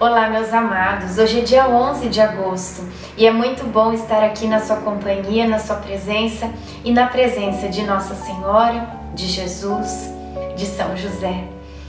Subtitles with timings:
[0.00, 1.18] Olá, meus amados.
[1.18, 2.86] Hoje é dia 11 de agosto
[3.16, 6.48] e é muito bom estar aqui na sua companhia, na sua presença
[6.84, 10.08] e na presença de Nossa Senhora, de Jesus,
[10.56, 11.42] de São José,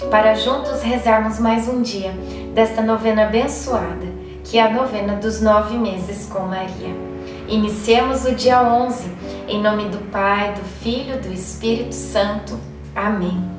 [0.09, 2.11] para juntos rezarmos mais um dia
[2.55, 4.07] desta novena abençoada,
[4.43, 6.95] que é a novena dos nove meses com Maria.
[7.47, 9.07] Iniciemos o dia 11
[9.47, 12.59] em nome do Pai, do Filho do Espírito Santo.
[12.95, 13.58] Amém.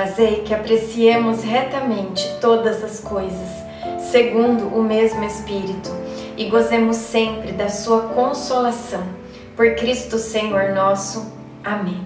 [0.00, 3.50] Fazei que apreciemos retamente todas as coisas,
[3.98, 5.90] segundo o mesmo Espírito,
[6.38, 9.02] e gozemos sempre da Sua consolação.
[9.54, 11.30] Por Cristo Senhor nosso.
[11.62, 12.02] Amém.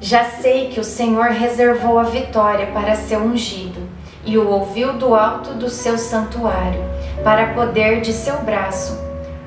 [0.00, 3.80] Já sei que o Senhor reservou a vitória para seu ungido
[4.24, 6.84] e o ouviu do alto do seu santuário,
[7.24, 8.96] para poder de seu braço,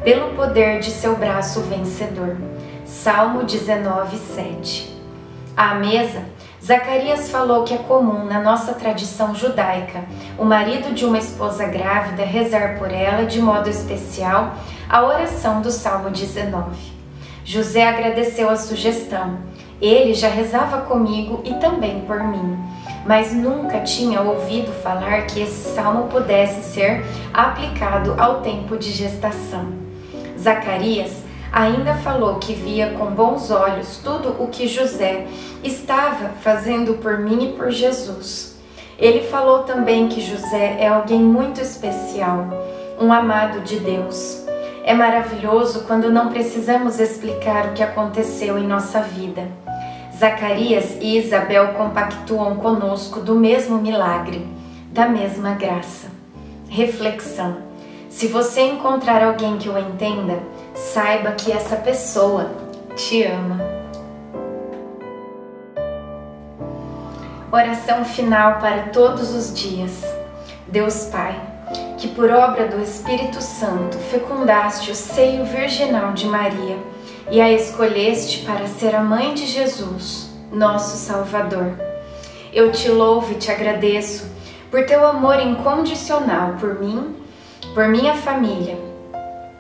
[0.03, 2.35] pelo poder de seu braço vencedor.
[2.89, 4.97] Salmo 19, 7.
[5.55, 6.23] À mesa,
[6.61, 10.03] Zacarias falou que é comum na nossa tradição judaica
[10.39, 14.55] o marido de uma esposa grávida rezar por ela de modo especial
[14.89, 16.75] a oração do Salmo 19.
[17.45, 19.37] José agradeceu a sugestão.
[19.79, 22.57] Ele já rezava comigo e também por mim,
[23.05, 29.77] mas nunca tinha ouvido falar que esse salmo pudesse ser aplicado ao tempo de gestação.
[30.37, 35.27] Zacarias ainda falou que via com bons olhos tudo o que José
[35.63, 38.57] estava fazendo por mim e por Jesus.
[38.97, 42.47] Ele falou também que José é alguém muito especial,
[42.99, 44.43] um amado de Deus.
[44.83, 49.47] É maravilhoso quando não precisamos explicar o que aconteceu em nossa vida.
[50.17, 54.45] Zacarias e Isabel compactuam conosco do mesmo milagre,
[54.91, 56.09] da mesma graça.
[56.67, 57.57] Reflexão:
[58.09, 60.39] se você encontrar alguém que o entenda,
[60.73, 62.49] saiba que essa pessoa
[62.95, 63.59] te ama.
[67.51, 70.03] Oração final para todos os dias.
[70.67, 71.39] Deus Pai,
[71.97, 76.77] que por obra do Espírito Santo fecundaste o seio virginal de Maria
[77.31, 81.73] e a escolheste para ser a mãe de Jesus, nosso Salvador.
[82.53, 84.29] Eu te louvo e te agradeço
[84.69, 87.15] por teu amor incondicional por mim,
[87.73, 88.88] por minha família